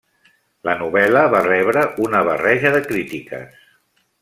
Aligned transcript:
La 0.67 0.73
novel·la 0.79 1.25
va 1.35 1.41
rebre 1.49 1.85
una 2.07 2.23
barreja 2.31 2.73
de 2.79 2.83
crítiques. 2.89 3.63